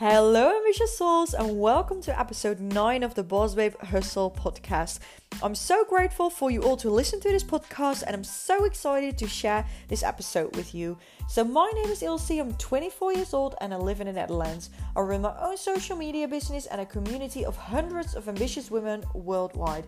Hello, 0.00 0.56
ambitious 0.56 0.96
souls, 0.96 1.34
and 1.34 1.58
welcome 1.58 2.00
to 2.02 2.16
episode 2.16 2.60
9 2.60 3.02
of 3.02 3.16
the 3.16 3.24
Boss 3.24 3.56
Babe 3.56 3.74
Hustle 3.80 4.30
podcast. 4.30 5.00
I'm 5.42 5.56
so 5.56 5.84
grateful 5.86 6.30
for 6.30 6.52
you 6.52 6.62
all 6.62 6.76
to 6.76 6.88
listen 6.88 7.18
to 7.18 7.30
this 7.30 7.42
podcast, 7.42 8.04
and 8.06 8.14
I'm 8.14 8.22
so 8.22 8.64
excited 8.64 9.18
to 9.18 9.26
share 9.26 9.66
this 9.88 10.04
episode 10.04 10.54
with 10.54 10.72
you. 10.72 10.96
So, 11.26 11.42
my 11.42 11.68
name 11.74 11.90
is 11.90 12.04
Ilse, 12.04 12.30
I'm 12.30 12.54
24 12.54 13.14
years 13.14 13.34
old, 13.34 13.56
and 13.60 13.74
I 13.74 13.76
live 13.76 14.00
in 14.00 14.06
the 14.06 14.12
Netherlands. 14.12 14.70
I 14.94 15.00
run 15.00 15.22
my 15.22 15.34
own 15.40 15.56
social 15.56 15.96
media 15.96 16.28
business 16.28 16.66
and 16.66 16.80
a 16.80 16.86
community 16.86 17.44
of 17.44 17.56
hundreds 17.56 18.14
of 18.14 18.28
ambitious 18.28 18.70
women 18.70 19.02
worldwide. 19.14 19.84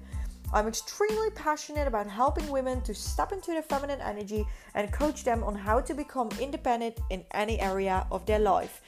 I'm 0.53 0.67
extremely 0.67 1.31
passionate 1.37 1.87
about 1.87 2.09
helping 2.09 2.49
women 2.49 2.81
to 2.81 2.97
step 2.97 3.31
into 3.31 3.53
their 3.53 3.63
feminine 3.63 4.01
energy 4.01 4.45
and 4.75 4.91
coach 4.91 5.23
them 5.23 5.45
on 5.45 5.55
how 5.55 5.79
to 5.79 5.95
become 5.95 6.31
independent 6.41 6.99
in 7.11 7.25
any 7.31 7.61
area 7.61 8.09
of 8.11 8.27
their 8.27 8.41
life. 8.41 8.83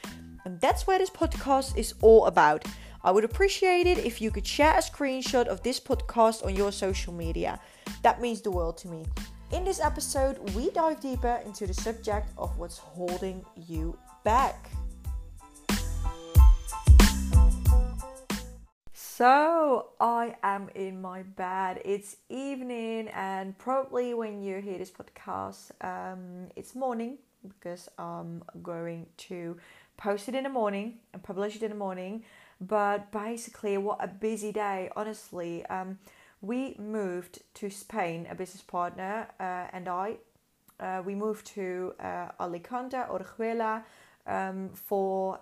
And 0.45 0.61
that's 0.61 0.87
where 0.87 0.99
this 0.99 1.11
podcast 1.11 1.77
is 1.77 1.95
all 2.01 2.27
about. 2.27 2.65
I 3.05 3.11
would 3.11 3.25
appreciate 3.25 3.87
it 3.87 3.99
if 3.99 4.21
you 4.21 4.31
could 4.31 4.47
share 4.47 4.75
a 4.75 4.83
screenshot 4.83 5.47
of 5.47 5.63
this 5.63 5.79
podcast 5.79 6.45
on 6.45 6.55
your 6.55 6.73
social 6.73 7.13
media. 7.13 7.61
That 8.03 8.21
means 8.21 8.41
the 8.41 8.51
world 8.51 8.77
to 8.79 8.89
me. 8.89 9.05
In 9.53 9.65
this 9.65 9.81
episode, 9.81 10.39
we 10.55 10.71
dive 10.71 11.01
deeper 11.01 11.41
into 11.45 11.67
the 11.67 11.75
subject 11.75 12.31
of 12.39 12.57
what's 12.59 12.79
holding 12.79 13.45
you 13.69 13.97
back. 14.25 14.71
So, 18.93 19.91
I 20.01 20.35
am 20.43 20.69
in 20.75 21.01
my 21.01 21.23
bed. 21.23 21.83
It's 21.85 22.17
evening, 22.29 23.09
and 23.09 23.57
probably 23.59 24.15
when 24.15 24.43
you 24.43 24.61
hear 24.61 24.79
this 24.79 24.91
podcast, 24.91 25.71
um, 25.85 26.49
it's 26.57 26.75
morning 26.75 27.19
because 27.47 27.89
I'm 27.99 28.43
going 28.63 29.07
to 29.29 29.57
post 30.03 30.29
it 30.29 30.35
in 30.35 30.43
the 30.43 30.51
morning 30.51 30.99
and 31.13 31.23
publish 31.23 31.55
it 31.57 31.63
in 31.63 31.71
the 31.71 31.77
morning. 31.77 32.25
But 32.61 33.13
basically, 33.13 33.77
what 33.79 33.99
a 34.03 34.09
busy 34.09 34.53
day, 34.53 34.91
honestly. 34.97 35.65
Um, 35.67 35.99
we 36.41 36.75
moved 36.79 37.41
to 37.55 37.71
Spain, 37.71 38.27
a 38.29 38.35
business 38.35 38.63
partner 38.63 39.29
uh, 39.39 39.69
and 39.73 39.89
I. 39.89 40.17
Uh, 40.81 41.03
we 41.07 41.15
moved 41.15 41.47
to 41.55 41.95
uh, 42.01 42.29
Alicante, 42.41 42.97
Orihuela, 42.97 43.85
um, 44.27 44.71
for 44.75 45.39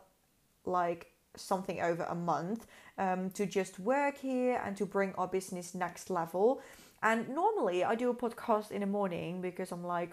like 0.67 1.13
something 1.37 1.81
over 1.81 2.05
a 2.05 2.15
month 2.15 2.67
um, 2.99 3.31
to 3.31 3.47
just 3.47 3.79
work 3.79 4.19
here 4.19 4.61
and 4.65 4.77
to 4.77 4.85
bring 4.85 5.15
our 5.17 5.29
business 5.29 5.75
next 5.75 6.11
level. 6.11 6.61
And 7.03 7.31
normally 7.31 7.83
I 7.83 7.95
do 7.95 8.11
a 8.11 8.15
podcast 8.15 8.71
in 8.71 8.81
the 8.81 8.87
morning 8.87 9.41
because 9.41 9.73
I'm 9.73 9.85
like, 9.85 10.13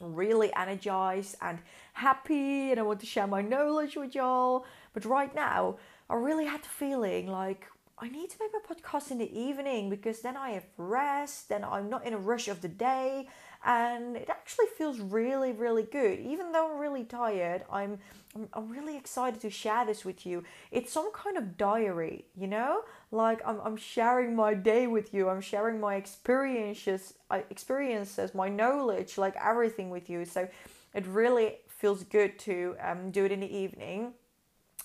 really 0.00 0.52
energized 0.54 1.36
and 1.40 1.58
happy 1.92 2.70
and 2.70 2.80
I 2.80 2.82
want 2.82 3.00
to 3.00 3.06
share 3.06 3.26
my 3.26 3.42
knowledge 3.42 3.96
with 3.96 4.14
y'all. 4.14 4.64
But 4.94 5.04
right 5.04 5.34
now, 5.34 5.76
I 6.10 6.14
really 6.14 6.46
had 6.46 6.62
the 6.62 6.68
feeling 6.68 7.26
like 7.26 7.66
I 8.00 8.08
need 8.08 8.30
to 8.30 8.36
make 8.40 8.52
my 8.52 8.74
podcast 8.74 9.10
in 9.10 9.18
the 9.18 9.38
evening 9.38 9.90
because 9.90 10.20
then 10.20 10.36
I 10.36 10.50
have 10.50 10.64
rest, 10.76 11.48
then 11.48 11.64
I'm 11.64 11.90
not 11.90 12.06
in 12.06 12.14
a 12.14 12.18
rush 12.18 12.46
of 12.46 12.62
the 12.62 12.68
day, 12.68 13.28
and 13.64 14.16
it 14.16 14.30
actually 14.30 14.66
feels 14.76 15.00
really, 15.00 15.50
really 15.52 15.82
good. 15.82 16.20
Even 16.20 16.52
though 16.52 16.72
I'm 16.72 16.78
really 16.78 17.04
tired, 17.04 17.64
I'm, 17.70 17.98
I'm, 18.36 18.48
I'm 18.52 18.68
really 18.68 18.96
excited 18.96 19.40
to 19.40 19.50
share 19.50 19.84
this 19.84 20.04
with 20.04 20.24
you. 20.24 20.44
It's 20.70 20.92
some 20.92 21.10
kind 21.12 21.36
of 21.36 21.56
diary, 21.56 22.24
you 22.36 22.46
know, 22.46 22.82
like 23.10 23.40
I'm, 23.46 23.60
I'm 23.64 23.76
sharing 23.76 24.36
my 24.36 24.54
day 24.54 24.86
with 24.86 25.14
you. 25.14 25.28
I'm 25.28 25.40
sharing 25.40 25.80
my 25.80 25.96
experiences, 25.96 27.14
uh, 27.30 27.40
experiences, 27.50 28.34
my 28.34 28.48
knowledge, 28.48 29.18
like 29.18 29.34
everything 29.42 29.90
with 29.90 30.10
you. 30.10 30.24
So 30.24 30.48
it 30.94 31.06
really 31.06 31.58
feels 31.68 32.04
good 32.04 32.38
to 32.40 32.76
um, 32.80 33.10
do 33.10 33.24
it 33.24 33.32
in 33.32 33.40
the 33.40 33.56
evening. 33.56 34.12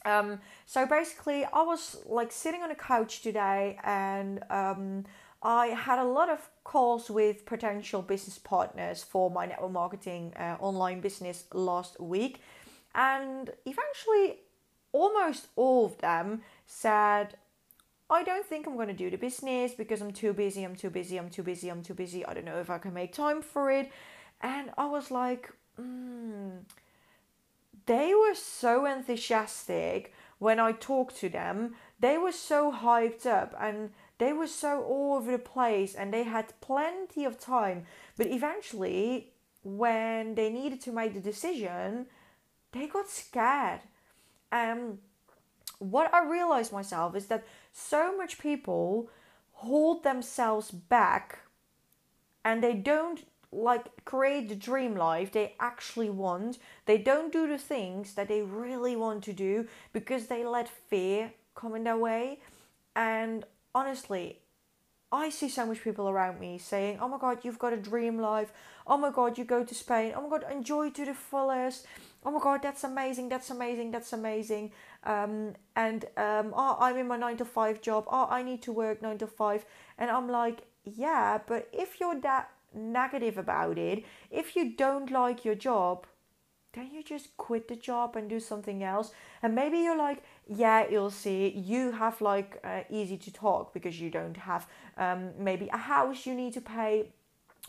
Um, 0.05 0.39
so 0.65 0.85
basically, 0.85 1.45
I 1.45 1.61
was 1.63 1.97
like 2.05 2.31
sitting 2.31 2.61
on 2.61 2.71
a 2.71 2.75
couch 2.75 3.21
today 3.21 3.77
and 3.83 4.43
um, 4.49 5.05
I 5.41 5.67
had 5.67 5.99
a 5.99 6.03
lot 6.03 6.29
of 6.29 6.49
calls 6.63 7.09
with 7.09 7.45
potential 7.45 8.01
business 8.01 8.37
partners 8.37 9.03
for 9.03 9.29
my 9.29 9.45
network 9.45 9.71
marketing 9.71 10.33
uh, 10.37 10.57
online 10.59 11.01
business 11.01 11.45
last 11.53 11.99
week. 11.99 12.41
And 12.95 13.49
eventually, 13.65 14.39
almost 14.91 15.47
all 15.55 15.85
of 15.85 15.97
them 15.97 16.41
said, 16.65 17.35
I 18.13 18.21
don't 18.21 18.45
think 18.45 18.67
I'm 18.67 18.75
going 18.75 18.89
to 18.89 18.93
do 18.93 19.09
the 19.09 19.17
business 19.17 19.73
because 19.73 19.99
I'm 19.99 20.13
too 20.13 20.33
busy, 20.33 20.63
I'm 20.63 20.75
too 20.75 20.91
busy, 20.91 21.17
I'm 21.17 21.31
too 21.31 21.41
busy, 21.41 21.69
I'm 21.69 21.81
too 21.81 21.95
busy. 21.95 22.23
I 22.23 22.35
don't 22.35 22.45
know 22.45 22.59
if 22.59 22.69
I 22.69 22.77
can 22.77 22.93
make 22.93 23.11
time 23.11 23.41
for 23.41 23.71
it. 23.71 23.91
And 24.39 24.69
I 24.77 24.85
was 24.85 25.09
like, 25.09 25.51
mm, 25.81 26.59
they 27.87 28.13
were 28.13 28.35
so 28.35 28.85
enthusiastic 28.85 30.13
when 30.37 30.59
I 30.59 30.73
talked 30.73 31.17
to 31.21 31.29
them. 31.29 31.73
They 31.99 32.19
were 32.19 32.31
so 32.31 32.71
hyped 32.71 33.25
up 33.25 33.55
and 33.59 33.89
they 34.19 34.31
were 34.31 34.47
so 34.47 34.83
all 34.83 35.15
over 35.15 35.31
the 35.31 35.39
place 35.39 35.95
and 35.95 36.13
they 36.13 36.21
had 36.21 36.53
plenty 36.61 37.25
of 37.25 37.39
time. 37.39 37.87
But 38.15 38.27
eventually, 38.27 39.31
when 39.63 40.35
they 40.35 40.51
needed 40.51 40.81
to 40.81 40.91
make 40.91 41.15
the 41.15 41.19
decision, 41.19 42.05
they 42.73 42.85
got 42.85 43.09
scared. 43.09 43.81
Um, 44.51 44.99
what 45.79 46.13
I 46.13 46.23
realized 46.25 46.71
myself 46.71 47.15
is 47.15 47.25
that 47.27 47.43
so 47.73 48.15
much 48.15 48.37
people 48.37 49.09
hold 49.53 50.03
themselves 50.03 50.71
back 50.71 51.39
and 52.45 52.63
they 52.63 52.73
don't 52.73 53.25
like 53.51 54.05
create 54.05 54.49
the 54.49 54.55
dream 54.55 54.95
life 54.95 55.31
they 55.31 55.55
actually 55.59 56.09
want. 56.09 56.57
They 56.85 56.97
don't 56.97 57.31
do 57.31 57.47
the 57.47 57.57
things 57.57 58.13
that 58.15 58.27
they 58.27 58.41
really 58.41 58.95
want 58.95 59.23
to 59.25 59.33
do 59.33 59.67
because 59.91 60.27
they 60.27 60.45
let 60.45 60.67
fear 60.67 61.33
come 61.55 61.75
in 61.75 61.83
their 61.83 61.97
way. 61.97 62.39
And 62.95 63.45
honestly, 63.75 64.39
I 65.11 65.29
see 65.29 65.49
so 65.49 65.65
much 65.65 65.83
people 65.83 66.09
around 66.09 66.39
me 66.39 66.57
saying, 66.57 66.97
"Oh 66.99 67.07
my 67.07 67.19
God, 67.19 67.43
you've 67.43 67.59
got 67.59 67.73
a 67.73 67.77
dream 67.77 68.17
life. 68.17 68.51
Oh 68.87 68.97
my 68.97 69.11
God, 69.11 69.37
you 69.37 69.45
go 69.45 69.63
to 69.63 69.75
Spain. 69.75 70.13
Oh 70.15 70.21
my 70.21 70.29
God, 70.29 70.51
enjoy 70.51 70.89
to 70.91 71.05
the 71.05 71.13
fullest. 71.13 71.85
Oh 72.25 72.31
my 72.31 72.39
God, 72.39 72.61
that's 72.63 72.83
amazing. 72.83 73.29
That's 73.29 73.49
amazing. 73.49 73.91
That's 73.91 74.13
amazing." 74.13 74.71
Um, 75.03 75.55
and 75.75 76.05
um, 76.17 76.53
oh, 76.55 76.77
I'm 76.79 76.97
in 76.97 77.07
my 77.07 77.17
nine 77.17 77.37
to 77.37 77.45
five 77.45 77.81
job. 77.81 78.05
Oh, 78.07 78.27
I 78.29 78.43
need 78.43 78.61
to 78.63 78.71
work 78.71 79.01
nine 79.01 79.17
to 79.19 79.27
five, 79.27 79.65
and 79.97 80.09
I'm 80.09 80.29
like, 80.29 80.63
yeah, 80.85 81.39
but 81.47 81.69
if 81.71 81.99
you're 81.99 82.19
that 82.21 82.49
negative 82.73 83.37
about 83.37 83.77
it, 83.77 84.03
if 84.31 84.55
you 84.55 84.75
don't 84.75 85.11
like 85.11 85.45
your 85.45 85.55
job, 85.55 86.05
then 86.73 86.89
you 86.91 87.03
just 87.03 87.35
quit 87.37 87.67
the 87.67 87.75
job 87.75 88.15
and 88.15 88.29
do 88.29 88.39
something 88.39 88.83
else. 88.83 89.11
And 89.41 89.53
maybe 89.55 89.77
you're 89.77 89.97
like, 89.97 90.23
yeah, 90.47 90.85
you'll 90.89 91.11
see, 91.11 91.49
you 91.49 91.91
have 91.91 92.19
like 92.19 92.59
uh, 92.63 92.81
easy 92.89 93.17
to 93.17 93.31
talk 93.31 93.73
because 93.73 93.99
you 93.99 94.09
don't 94.09 94.37
have 94.37 94.67
um, 94.97 95.31
maybe 95.37 95.69
a 95.71 95.77
house 95.77 96.25
you 96.25 96.33
need 96.33 96.53
to 96.53 96.61
pay, 96.61 97.09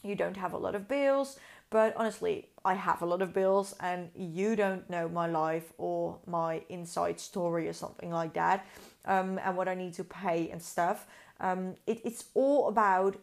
you 0.04 0.14
don't 0.14 0.36
have 0.36 0.52
a 0.52 0.58
lot 0.58 0.74
of 0.74 0.88
bills. 0.88 1.38
But 1.70 1.94
honestly, 1.96 2.48
I 2.64 2.74
have 2.74 3.02
a 3.02 3.06
lot 3.06 3.20
of 3.22 3.32
bills, 3.32 3.74
and 3.80 4.10
you 4.14 4.54
don't 4.54 4.88
know 4.88 5.08
my 5.08 5.26
life 5.26 5.72
or 5.76 6.18
my 6.26 6.62
inside 6.68 7.18
story 7.18 7.68
or 7.68 7.72
something 7.72 8.10
like 8.10 8.34
that, 8.34 8.66
um, 9.06 9.40
and 9.42 9.56
what 9.56 9.66
I 9.66 9.74
need 9.74 9.94
to 9.94 10.04
pay 10.04 10.50
and 10.50 10.62
stuff. 10.62 11.06
Um, 11.40 11.74
it, 11.86 12.00
it's 12.04 12.26
all 12.34 12.68
about 12.68 13.16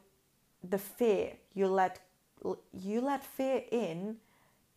the 0.69 0.78
fear 0.78 1.34
you 1.53 1.68
let 1.68 2.00
you 2.74 3.02
let 3.02 3.24
fear 3.24 3.63
in 3.72 4.18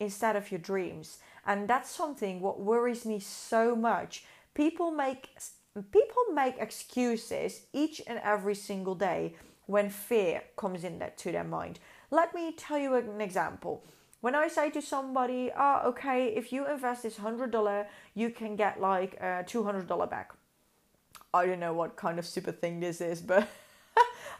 instead 0.00 0.36
of 0.36 0.50
your 0.50 0.60
dreams 0.60 1.18
and 1.46 1.68
that's 1.68 1.90
something 1.90 2.40
what 2.40 2.60
worries 2.60 3.04
me 3.04 3.18
so 3.18 3.76
much 3.76 4.24
people 4.54 4.90
make 4.90 5.28
people 5.92 6.24
make 6.32 6.56
excuses 6.58 7.62
each 7.72 8.00
and 8.06 8.18
every 8.22 8.54
single 8.54 8.94
day 8.94 9.34
when 9.66 9.90
fear 9.90 10.42
comes 10.56 10.84
in 10.84 10.98
that 10.98 11.16
to 11.16 11.32
their 11.32 11.44
mind 11.44 11.78
let 12.10 12.34
me 12.34 12.52
tell 12.52 12.78
you 12.78 12.94
an 12.94 13.20
example 13.20 13.84
when 14.20 14.34
i 14.34 14.48
say 14.48 14.70
to 14.70 14.80
somebody 14.80 15.50
oh 15.56 15.82
okay 15.84 16.28
if 16.28 16.52
you 16.52 16.66
invest 16.66 17.02
this 17.02 17.16
$100 17.16 17.86
you 18.14 18.30
can 18.30 18.56
get 18.56 18.80
like 18.80 19.14
a 19.20 19.44
$200 19.46 20.10
back 20.10 20.32
i 21.32 21.46
don't 21.46 21.60
know 21.60 21.74
what 21.74 21.96
kind 21.96 22.18
of 22.18 22.26
stupid 22.26 22.60
thing 22.60 22.80
this 22.80 23.00
is 23.00 23.20
but 23.20 23.48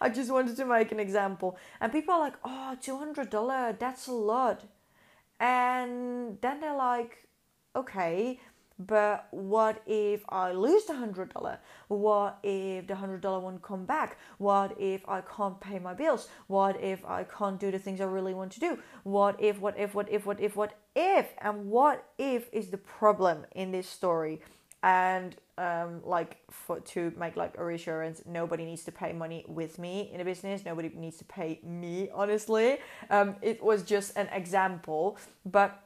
I 0.00 0.08
just 0.08 0.30
wanted 0.30 0.56
to 0.56 0.64
make 0.64 0.92
an 0.92 1.00
example. 1.00 1.56
And 1.80 1.92
people 1.92 2.14
are 2.14 2.20
like, 2.20 2.34
oh, 2.44 2.76
$200, 2.82 3.78
that's 3.78 4.06
a 4.06 4.12
lot. 4.12 4.64
And 5.40 6.38
then 6.40 6.60
they're 6.60 6.76
like, 6.76 7.28
okay, 7.74 8.40
but 8.78 9.28
what 9.30 9.82
if 9.86 10.24
I 10.28 10.52
lose 10.52 10.84
the 10.84 10.94
hundred 10.94 11.32
dollar? 11.32 11.58
What 11.88 12.38
if 12.42 12.86
the 12.86 12.96
hundred 12.96 13.20
dollar 13.20 13.40
won't 13.40 13.62
come 13.62 13.84
back? 13.84 14.18
What 14.38 14.74
if 14.80 15.08
I 15.08 15.20
can't 15.20 15.60
pay 15.60 15.78
my 15.78 15.94
bills? 15.94 16.28
What 16.48 16.80
if 16.80 17.04
I 17.04 17.24
can't 17.24 17.60
do 17.60 17.70
the 17.70 17.78
things 17.78 18.00
I 18.00 18.04
really 18.04 18.34
want 18.34 18.52
to 18.52 18.60
do? 18.60 18.78
What 19.04 19.40
if, 19.40 19.60
what 19.60 19.78
if, 19.78 19.94
what 19.94 20.10
if, 20.10 20.26
what 20.26 20.40
if, 20.40 20.56
what 20.56 20.78
if? 20.96 21.28
And 21.38 21.70
what 21.70 22.04
if 22.18 22.48
is 22.52 22.70
the 22.70 22.78
problem 22.78 23.46
in 23.54 23.70
this 23.70 23.88
story? 23.88 24.40
And 24.82 25.36
um, 25.56 26.00
like 26.04 26.38
for 26.50 26.80
to 26.80 27.12
make 27.16 27.36
like 27.36 27.54
a 27.58 27.64
reassurance 27.64 28.22
nobody 28.26 28.64
needs 28.64 28.82
to 28.84 28.92
pay 28.92 29.12
money 29.12 29.44
with 29.46 29.78
me 29.78 30.10
in 30.12 30.20
a 30.20 30.24
business 30.24 30.64
nobody 30.64 30.90
needs 30.94 31.16
to 31.18 31.24
pay 31.24 31.60
me 31.62 32.08
honestly 32.12 32.78
um, 33.10 33.36
it 33.40 33.62
was 33.62 33.84
just 33.84 34.16
an 34.16 34.28
example 34.32 35.16
but 35.46 35.83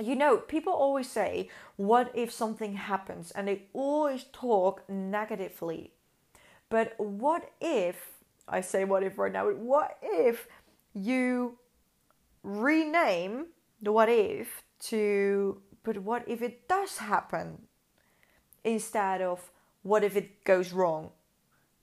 you 0.00 0.14
know, 0.14 0.36
people 0.36 0.72
always 0.72 1.08
say, 1.08 1.48
What 1.76 2.10
if 2.14 2.32
something 2.32 2.74
happens? 2.74 3.30
And 3.30 3.48
they 3.48 3.64
always 3.72 4.24
talk 4.32 4.88
negatively. 4.88 5.92
But 6.68 6.94
what 6.98 7.50
if, 7.60 8.12
I 8.48 8.60
say 8.60 8.84
what 8.84 9.02
if 9.02 9.18
right 9.18 9.32
now, 9.32 9.50
what 9.50 9.98
if 10.02 10.46
you 10.94 11.58
rename 12.42 13.46
the 13.82 13.92
what 13.92 14.08
if 14.08 14.62
to, 14.80 15.60
but 15.82 15.98
what 15.98 16.28
if 16.28 16.42
it 16.42 16.68
does 16.68 16.98
happen? 16.98 17.62
Instead 18.62 19.20
of 19.20 19.50
what 19.82 20.04
if 20.04 20.16
it 20.16 20.44
goes 20.44 20.72
wrong? 20.72 21.10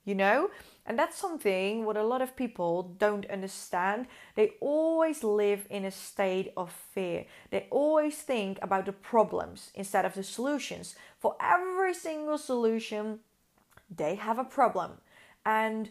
You 0.06 0.16
know? 0.16 0.50
And 0.88 0.98
that's 0.98 1.18
something 1.18 1.84
what 1.84 1.98
a 1.98 2.04
lot 2.04 2.22
of 2.22 2.38
people 2.38 2.96
don't 2.98 3.30
understand. 3.30 4.08
They 4.36 4.54
always 4.62 5.22
live 5.22 5.68
in 5.70 5.84
a 5.84 5.92
state 5.92 6.54
of 6.56 6.72
fear. 6.72 7.26
They 7.52 7.68
always 7.70 8.16
think 8.16 8.58
about 8.62 8.86
the 8.86 8.94
problems 8.94 9.72
instead 9.76 10.06
of 10.06 10.14
the 10.14 10.24
solutions. 10.24 10.96
For 11.20 11.36
every 11.42 11.94
single 11.94 12.38
solution, 12.38 13.20
they 13.94 14.16
have 14.16 14.40
a 14.40 14.46
problem. 14.46 15.02
And 15.46 15.90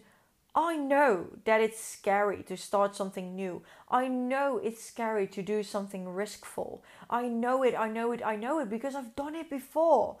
I 0.55 0.75
know 0.75 1.27
that 1.45 1.61
it's 1.61 1.79
scary 1.79 2.41
to 2.43 2.57
start 2.57 2.95
something 2.95 3.35
new. 3.35 3.61
I 3.91 4.07
know 4.07 4.57
it's 4.57 4.83
scary 4.83 5.27
to 5.27 5.43
do 5.43 5.61
something 5.61 6.05
riskful. 6.05 6.81
I 7.07 7.27
know 7.27 7.61
it, 7.61 7.75
I 7.77 7.87
know 7.89 8.11
it, 8.11 8.23
I 8.25 8.35
know 8.35 8.57
it 8.59 8.69
because 8.69 8.95
I've 8.95 9.15
done 9.15 9.35
it 9.35 9.51
before. 9.51 10.17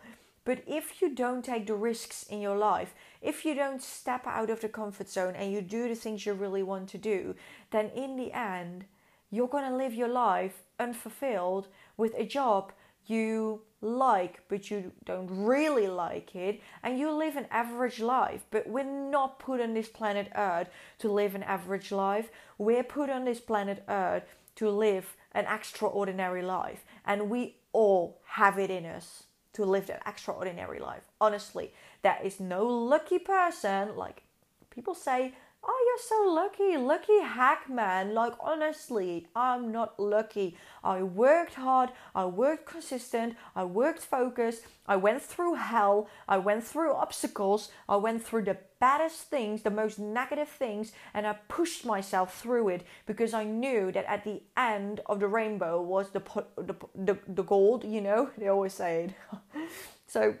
But 0.47 0.63
if 0.65 1.01
you 1.01 1.13
don't 1.13 1.43
take 1.43 1.67
the 1.67 1.75
risks 1.75 2.23
in 2.23 2.39
your 2.39 2.55
life, 2.55 2.95
if 3.21 3.43
you 3.43 3.53
don't 3.53 3.83
step 3.83 4.25
out 4.25 4.49
of 4.49 4.61
the 4.61 4.69
comfort 4.69 5.09
zone 5.09 5.35
and 5.35 5.51
you 5.51 5.59
do 5.61 5.89
the 5.89 5.93
things 5.95 6.25
you 6.25 6.31
really 6.31 6.63
want 6.63 6.87
to 6.91 6.97
do, 6.97 7.35
then 7.71 7.89
in 7.89 8.15
the 8.15 8.31
end, 8.31 8.85
you're 9.29 9.49
going 9.49 9.69
to 9.69 9.75
live 9.75 9.93
your 9.93 10.07
life 10.07 10.63
unfulfilled 10.79 11.67
with 11.97 12.13
a 12.15 12.23
job 12.23 12.71
you 13.07 13.63
like 13.81 14.41
but 14.47 14.71
you 14.71 14.93
don't 15.03 15.27
really 15.29 15.87
like 15.87 16.33
it 16.33 16.61
and 16.81 16.97
you 16.97 17.11
live 17.11 17.35
an 17.35 17.47
average 17.51 17.99
life. 17.99 18.45
But 18.49 18.69
we're 18.69 18.85
not 18.85 19.39
put 19.39 19.59
on 19.59 19.73
this 19.73 19.89
planet 19.89 20.31
earth 20.33 20.69
to 20.99 21.11
live 21.11 21.35
an 21.35 21.43
average 21.43 21.91
life. 21.91 22.29
We're 22.57 22.83
put 22.83 23.09
on 23.09 23.25
this 23.25 23.41
planet 23.41 23.83
earth 23.89 24.23
to 24.55 24.69
live 24.69 25.17
an 25.33 25.43
extraordinary 25.43 26.41
life 26.41 26.85
and 27.05 27.29
we 27.29 27.57
all 27.73 28.21
have 28.27 28.57
it 28.57 28.71
in 28.71 28.85
us 28.85 29.26
to 29.57 29.65
live 29.65 29.87
that 29.87 30.03
extraordinary 30.05 30.79
life. 30.79 31.03
Honestly, 31.19 31.73
there 32.03 32.19
is 32.23 32.39
no 32.39 32.65
lucky 32.65 33.19
person. 33.19 33.95
Like 33.95 34.23
people 34.69 34.93
say, 34.93 35.33
oh, 35.63 35.85
you're 35.87 36.07
so 36.07 36.31
lucky, 36.31 36.77
lucky 36.77 37.19
hack 37.21 37.69
man. 37.69 38.13
Like, 38.13 38.33
honestly, 38.39 39.27
I'm 39.35 39.71
not 39.71 39.99
lucky. 39.99 40.55
I 40.83 41.01
worked 41.01 41.55
hard, 41.55 41.89
I 42.13 42.25
worked 42.25 42.67
consistent, 42.67 43.35
I 43.55 43.63
worked 43.63 44.01
focused, 44.01 44.61
I 44.85 44.95
went 44.95 45.21
through 45.21 45.55
hell, 45.55 46.07
I 46.27 46.37
went 46.37 46.63
through 46.63 46.93
obstacles, 46.93 47.71
I 47.89 47.97
went 47.97 48.23
through 48.23 48.43
the 48.43 48.57
baddest 48.79 49.29
things, 49.29 49.63
the 49.63 49.69
most 49.69 49.99
negative 49.99 50.49
things, 50.49 50.91
and 51.13 51.25
I 51.25 51.33
pushed 51.47 51.85
myself 51.85 52.39
through 52.39 52.69
it 52.69 52.83
because 53.05 53.33
I 53.33 53.43
knew 53.43 53.91
that 53.91 54.05
at 54.05 54.23
the 54.23 54.41
end 54.55 55.01
of 55.05 55.19
the 55.19 55.27
rainbow 55.27 55.81
was 55.81 56.09
the, 56.11 56.21
the, 56.57 56.75
the, 56.95 57.17
the 57.27 57.43
gold, 57.43 57.83
you 57.83 58.01
know, 58.01 58.29
they 58.37 58.47
always 58.47 58.73
say 58.73 59.05
it. 59.05 59.69
so 60.07 60.35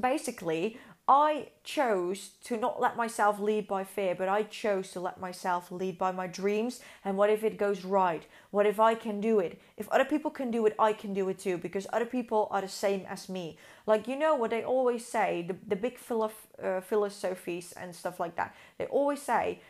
basically, 0.00 0.78
I 1.08 1.48
chose 1.64 2.30
to 2.44 2.56
not 2.56 2.80
let 2.80 2.96
myself 2.96 3.40
lead 3.40 3.66
by 3.66 3.82
fear, 3.82 4.14
but 4.14 4.28
I 4.28 4.44
chose 4.44 4.92
to 4.92 5.00
let 5.00 5.20
myself 5.20 5.72
lead 5.72 5.98
by 5.98 6.12
my 6.12 6.28
dreams. 6.28 6.80
And 7.04 7.16
what 7.16 7.28
if 7.28 7.42
it 7.42 7.58
goes 7.58 7.84
right? 7.84 8.24
What 8.52 8.66
if 8.66 8.78
I 8.78 8.94
can 8.94 9.20
do 9.20 9.40
it? 9.40 9.60
If 9.76 9.88
other 9.88 10.04
people 10.04 10.30
can 10.30 10.52
do 10.52 10.64
it, 10.64 10.76
I 10.78 10.92
can 10.92 11.12
do 11.12 11.28
it 11.28 11.40
too, 11.40 11.58
because 11.58 11.88
other 11.92 12.06
people 12.06 12.46
are 12.52 12.60
the 12.60 12.68
same 12.68 13.04
as 13.08 13.28
me. 13.28 13.58
Like, 13.84 14.06
you 14.06 14.16
know 14.16 14.36
what 14.36 14.50
they 14.50 14.62
always 14.62 15.04
say, 15.04 15.44
the, 15.46 15.56
the 15.66 15.76
big 15.76 15.98
philo- 15.98 16.30
uh, 16.62 16.80
philosophies 16.80 17.72
and 17.72 17.94
stuff 17.94 18.20
like 18.20 18.36
that. 18.36 18.54
They 18.78 18.86
always 18.86 19.20
say, 19.20 19.60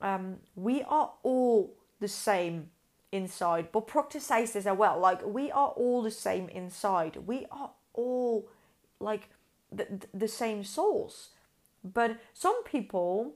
um, 0.00 0.38
we 0.56 0.82
are 0.82 1.12
all 1.22 1.74
the 2.00 2.08
same 2.08 2.70
inside. 3.12 3.68
But 3.72 3.86
Proctor 3.86 4.20
says 4.20 4.54
this 4.54 4.64
as 4.64 4.76
well, 4.76 4.98
like, 4.98 5.24
we 5.24 5.50
are 5.50 5.68
all 5.68 6.00
the 6.02 6.10
same 6.10 6.48
inside. 6.48 7.16
We 7.26 7.46
are 7.52 7.70
all 7.92 8.48
like 8.98 9.28
the, 9.74 9.86
the 10.12 10.28
same 10.28 10.64
souls. 10.64 11.30
But 11.84 12.18
some 12.34 12.62
people 12.64 13.34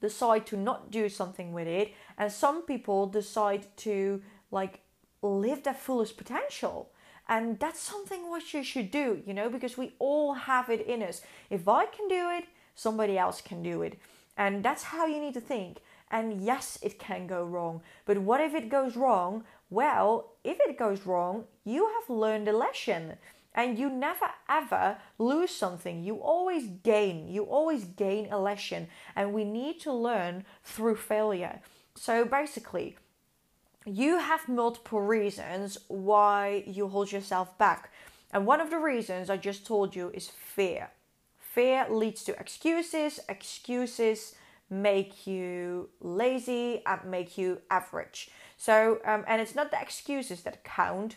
decide 0.00 0.46
to 0.46 0.56
not 0.56 0.90
do 0.90 1.08
something 1.08 1.52
with 1.52 1.66
it, 1.66 1.92
and 2.18 2.30
some 2.30 2.62
people 2.62 3.06
decide 3.06 3.66
to 3.78 4.22
like 4.50 4.80
live 5.22 5.62
their 5.62 5.74
fullest 5.74 6.16
potential. 6.16 6.90
And 7.28 7.58
that's 7.58 7.80
something 7.80 8.28
what 8.28 8.52
you 8.52 8.62
should 8.62 8.90
do, 8.90 9.22
you 9.26 9.32
know, 9.32 9.48
because 9.48 9.78
we 9.78 9.94
all 9.98 10.34
have 10.34 10.68
it 10.68 10.86
in 10.86 11.02
us. 11.02 11.22
If 11.48 11.68
I 11.68 11.86
can 11.86 12.06
do 12.08 12.30
it, 12.30 12.44
somebody 12.74 13.16
else 13.16 13.40
can 13.40 13.62
do 13.62 13.82
it. 13.82 13.98
And 14.36 14.62
that's 14.62 14.82
how 14.82 15.06
you 15.06 15.20
need 15.20 15.34
to 15.34 15.40
think. 15.40 15.78
And 16.10 16.42
yes, 16.42 16.78
it 16.82 16.98
can 16.98 17.26
go 17.26 17.44
wrong. 17.44 17.80
But 18.04 18.18
what 18.18 18.40
if 18.40 18.54
it 18.54 18.68
goes 18.68 18.94
wrong? 18.94 19.44
Well, 19.70 20.32
if 20.44 20.58
it 20.60 20.78
goes 20.78 21.06
wrong, 21.06 21.44
you 21.64 21.88
have 21.94 22.14
learned 22.14 22.48
a 22.48 22.52
lesson. 22.52 23.14
And 23.54 23.78
you 23.78 23.88
never 23.88 24.30
ever 24.48 24.98
lose 25.18 25.50
something. 25.50 26.02
You 26.02 26.16
always 26.16 26.66
gain. 26.82 27.28
You 27.28 27.44
always 27.44 27.84
gain 27.84 28.28
a 28.30 28.38
lesson. 28.38 28.88
And 29.14 29.32
we 29.32 29.44
need 29.44 29.80
to 29.80 29.92
learn 29.92 30.44
through 30.64 30.96
failure. 30.96 31.60
So 31.94 32.24
basically, 32.24 32.96
you 33.86 34.18
have 34.18 34.48
multiple 34.48 35.00
reasons 35.00 35.78
why 35.88 36.64
you 36.66 36.88
hold 36.88 37.12
yourself 37.12 37.56
back. 37.58 37.92
And 38.32 38.46
one 38.46 38.60
of 38.60 38.70
the 38.70 38.78
reasons 38.78 39.30
I 39.30 39.36
just 39.36 39.64
told 39.64 39.94
you 39.94 40.10
is 40.12 40.28
fear. 40.28 40.90
Fear 41.38 41.86
leads 41.90 42.24
to 42.24 42.38
excuses. 42.40 43.20
Excuses 43.28 44.34
make 44.68 45.26
you 45.26 45.90
lazy 46.00 46.82
and 46.84 47.04
make 47.04 47.38
you 47.38 47.60
average. 47.70 48.30
So, 48.56 48.98
um, 49.04 49.24
and 49.28 49.40
it's 49.40 49.54
not 49.54 49.70
the 49.70 49.80
excuses 49.80 50.42
that 50.42 50.64
count, 50.64 51.16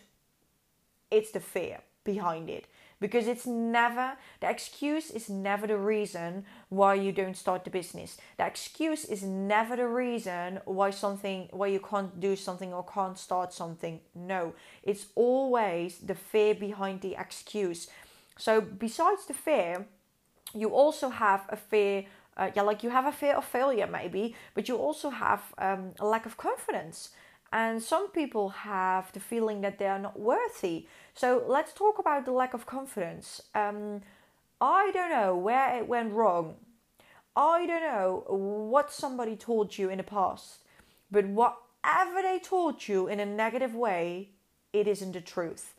it's 1.10 1.32
the 1.32 1.40
fear 1.40 1.80
behind 2.14 2.48
it. 2.58 2.64
Because 3.00 3.28
it's 3.32 3.46
never 3.46 4.06
the 4.40 4.48
excuse 4.50 5.06
is 5.18 5.28
never 5.28 5.66
the 5.68 5.78
reason 5.94 6.44
why 6.68 6.94
you 7.04 7.12
don't 7.12 7.36
start 7.44 7.60
the 7.64 7.70
business. 7.70 8.10
The 8.38 8.46
excuse 8.52 9.04
is 9.04 9.22
never 9.22 9.76
the 9.76 9.86
reason 10.04 10.60
why 10.64 10.90
something 10.90 11.40
why 11.58 11.68
you 11.76 11.82
can't 11.90 12.18
do 12.28 12.34
something 12.46 12.70
or 12.76 12.82
can't 12.96 13.18
start 13.26 13.52
something. 13.52 14.00
No 14.14 14.42
it's 14.82 15.06
always 15.14 15.90
the 16.10 16.16
fear 16.30 16.54
behind 16.68 17.00
the 17.02 17.14
excuse. 17.24 17.80
So 18.36 18.52
besides 18.60 19.22
the 19.26 19.34
fear 19.46 19.86
you 20.62 20.68
also 20.82 21.08
have 21.08 21.42
a 21.56 21.56
fear 21.56 22.04
uh, 22.36 22.50
yeah 22.56 22.64
like 22.70 22.82
you 22.84 22.90
have 22.90 23.06
a 23.06 23.16
fear 23.22 23.34
of 23.40 23.44
failure 23.44 23.88
maybe 23.98 24.34
but 24.54 24.68
you 24.68 24.76
also 24.86 25.08
have 25.10 25.42
um, 25.58 25.82
a 26.00 26.06
lack 26.14 26.26
of 26.26 26.36
confidence 26.36 27.10
and 27.52 27.82
some 27.82 28.10
people 28.10 28.50
have 28.50 29.12
the 29.12 29.20
feeling 29.20 29.62
that 29.62 29.78
they 29.78 29.86
are 29.86 29.98
not 29.98 30.18
worthy. 30.18 30.86
So 31.14 31.42
let's 31.46 31.72
talk 31.72 31.98
about 31.98 32.24
the 32.24 32.32
lack 32.32 32.54
of 32.54 32.66
confidence. 32.66 33.42
Um, 33.54 34.02
I 34.60 34.90
don't 34.92 35.10
know 35.10 35.36
where 35.36 35.76
it 35.76 35.88
went 35.88 36.12
wrong. 36.12 36.56
I 37.34 37.66
don't 37.66 37.82
know 37.82 38.24
what 38.28 38.92
somebody 38.92 39.36
told 39.36 39.78
you 39.78 39.88
in 39.88 39.98
the 39.98 40.04
past, 40.04 40.64
but 41.10 41.26
whatever 41.26 42.20
they 42.22 42.40
told 42.42 42.88
you 42.88 43.06
in 43.06 43.20
a 43.20 43.26
negative 43.26 43.74
way, 43.74 44.30
it 44.72 44.88
isn't 44.88 45.12
the 45.12 45.20
truth. 45.20 45.74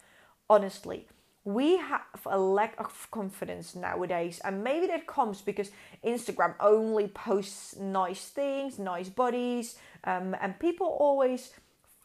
Honestly, 0.50 1.08
we 1.44 1.78
have 1.78 2.02
a 2.26 2.38
lack 2.38 2.80
of 2.80 3.08
confidence 3.12 3.76
nowadays, 3.76 4.42
and 4.44 4.64
maybe 4.64 4.88
that 4.88 5.08
comes 5.08 5.42
because 5.42 5.72
Instagram 6.06 6.54
only 6.60 7.08
posts 7.08 7.78
nice 7.78 8.26
things, 8.28 8.78
nice 8.78 9.10
bodies, 9.10 9.78
um, 10.04 10.36
and 10.42 10.60
people 10.60 10.88
always 10.88 11.52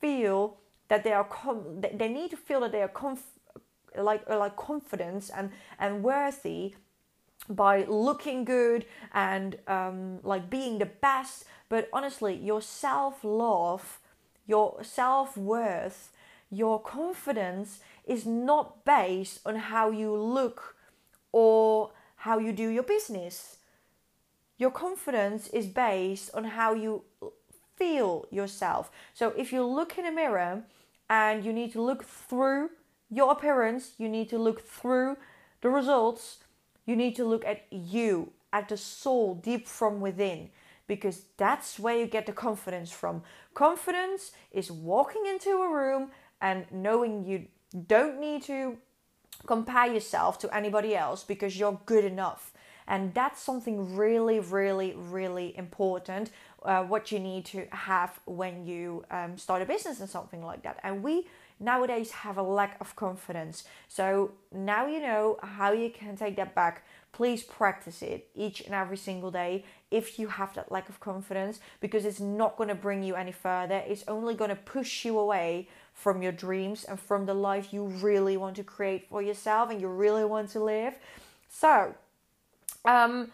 feel 0.01 0.57
that 0.89 1.05
they 1.05 1.13
are 1.13 1.25
com- 1.25 1.81
they 1.81 2.09
need 2.09 2.31
to 2.31 2.37
feel 2.37 2.61
that 2.61 2.73
they 2.73 2.83
are 2.83 2.89
conf- 2.89 3.39
like 3.97 4.23
uh, 4.31 4.39
like 4.39 4.57
confidence 4.57 5.31
and 5.31 5.51
and 5.79 6.03
worthy 6.03 6.75
by 7.49 7.85
looking 7.85 8.45
good 8.45 8.87
and 9.13 9.57
um, 9.67 10.21
like 10.23 10.49
being 10.49 10.79
the 10.79 10.87
best. 10.87 11.45
But 11.69 11.89
honestly, 11.93 12.35
your 12.35 12.63
self 12.63 13.25
love, 13.25 14.01
your 14.47 14.83
self 14.83 15.37
worth, 15.37 16.13
your 16.51 16.81
confidence 16.81 17.81
is 18.07 18.27
not 18.27 18.85
based 18.85 19.41
on 19.45 19.57
how 19.57 19.91
you 19.91 20.15
look 20.15 20.77
or 21.33 21.91
how 22.17 22.39
you 22.39 22.53
do 22.53 22.69
your 22.69 22.83
business. 22.83 23.59
Your 24.57 24.71
confidence 24.71 25.49
is 25.49 25.67
based 25.67 26.31
on 26.35 26.45
how 26.45 26.75
you 26.75 27.03
feel 27.77 28.27
yourself. 28.31 28.91
So 29.13 29.35
if 29.37 29.53
you 29.53 29.65
look 29.65 29.99
in 29.99 30.07
a 30.07 30.13
mirror 30.13 30.63
and 31.11 31.45
you 31.45 31.53
need 31.53 31.73
to 31.73 31.83
look 31.83 32.05
through 32.05 32.71
your 33.11 33.33
appearance, 33.33 33.93
you 33.99 34.09
need 34.09 34.29
to 34.31 34.39
look 34.39 34.63
through 34.63 35.17
the 35.61 35.71
results, 35.71 36.39
you 36.87 36.95
need 36.95 37.17
to 37.17 37.25
look 37.25 37.45
at 37.45 37.67
you, 37.71 38.33
at 38.53 38.69
the 38.69 38.77
soul 38.77 39.35
deep 39.35 39.67
from 39.67 40.01
within, 40.01 40.51
because 40.87 41.23
that's 41.37 41.79
where 41.79 41.97
you 41.97 42.07
get 42.07 42.27
the 42.27 42.33
confidence 42.33 42.91
from. 42.91 43.23
Confidence 43.55 44.33
is 44.53 44.71
walking 44.71 45.27
into 45.27 45.51
a 45.51 45.73
room 45.73 46.11
and 46.45 46.67
knowing 46.71 47.25
you 47.25 47.47
don't 47.89 48.21
need 48.21 48.43
to 48.43 48.77
compare 49.47 49.93
yourself 49.93 50.39
to 50.39 50.55
anybody 50.55 50.95
else 50.95 51.25
because 51.25 51.59
you're 51.59 51.81
good 51.87 52.05
enough. 52.05 52.53
And 52.87 53.15
that's 53.15 53.41
something 53.41 53.97
really, 53.97 54.41
really, 54.41 54.93
really 54.95 55.57
important. 55.57 56.31
Uh, 56.63 56.85
what 56.85 57.11
you 57.11 57.19
need 57.19 57.47
to 57.47 57.67
have 57.71 58.21
when 58.27 58.67
you 58.67 59.05
um, 59.11 59.39
start 59.39 59.63
a 59.63 59.65
business 59.65 60.01
and 60.01 60.09
something 60.09 60.43
like 60.45 60.63
that. 60.63 60.81
And 60.83 61.03
we 61.03 61.27
nowadays 61.61 62.11
have 62.11 62.37
a 62.37 62.43
lack 62.43 62.77
of 62.81 62.97
confidence. 62.97 63.65
So 63.89 64.33
now 64.53 64.87
you 64.87 65.01
know 65.01 65.39
how 65.43 65.73
you 65.73 65.91
can 65.91 66.17
take 66.17 66.37
that 66.37 66.55
back. 66.55 66.85
Please 67.13 67.43
practice 67.43 68.03
it 68.03 68.29
each 68.35 68.61
and 68.63 68.75
every 68.75 68.97
single 68.97 69.31
day 69.31 69.65
if 69.91 70.19
you 70.19 70.27
have 70.27 70.53
that 70.55 70.73
lack 70.73 70.89
of 70.89 70.99
confidence 70.99 71.61
because 71.81 72.05
it's 72.05 72.21
not 72.21 72.57
going 72.57 72.69
to 72.69 72.75
bring 72.75 73.03
you 73.03 73.15
any 73.15 73.33
further. 73.33 73.83
It's 73.87 74.05
only 74.09 74.35
going 74.35 74.51
to 74.51 74.57
push 74.57 75.05
you 75.05 75.19
away 75.19 75.69
from 75.93 76.23
your 76.23 76.33
dreams 76.33 76.85
and 76.85 76.99
from 76.99 77.27
the 77.27 77.35
life 77.35 77.73
you 77.73 77.85
really 77.85 78.37
want 78.37 78.57
to 78.57 78.65
create 78.65 79.09
for 79.09 79.23
yourself 79.23 79.71
and 79.71 79.81
you 79.81 79.89
really 79.89 80.25
want 80.25 80.51
to 80.51 80.61
live. 80.61 80.95
So, 81.49 81.95
um, 82.85 83.31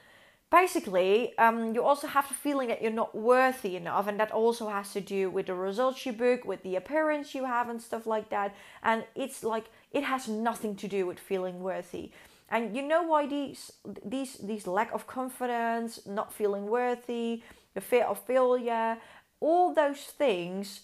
basically, 0.50 1.36
um, 1.38 1.74
you 1.74 1.82
also 1.82 2.06
have 2.06 2.28
the 2.28 2.34
feeling 2.34 2.68
that 2.68 2.82
you're 2.82 2.90
not 2.90 3.14
worthy 3.14 3.76
enough, 3.76 4.06
and 4.08 4.18
that 4.20 4.32
also 4.32 4.68
has 4.68 4.92
to 4.92 5.00
do 5.00 5.30
with 5.30 5.46
the 5.46 5.54
results 5.54 6.04
you 6.04 6.12
book, 6.12 6.44
with 6.44 6.62
the 6.62 6.76
appearance 6.76 7.34
you 7.34 7.44
have, 7.44 7.68
and 7.68 7.80
stuff 7.80 8.06
like 8.06 8.30
that. 8.30 8.54
And 8.82 9.04
it's 9.14 9.44
like 9.44 9.66
it 9.92 10.04
has 10.04 10.28
nothing 10.28 10.76
to 10.76 10.88
do 10.88 11.06
with 11.06 11.18
feeling 11.18 11.60
worthy. 11.60 12.10
And 12.48 12.76
you 12.76 12.82
know 12.82 13.04
why 13.04 13.26
these 13.26 13.72
these 14.04 14.34
these 14.38 14.66
lack 14.66 14.92
of 14.92 15.06
confidence, 15.06 16.00
not 16.04 16.32
feeling 16.32 16.66
worthy, 16.66 17.42
the 17.74 17.80
fear 17.80 18.04
of 18.04 18.18
failure, 18.26 18.98
all 19.40 19.72
those 19.72 20.00
things 20.00 20.80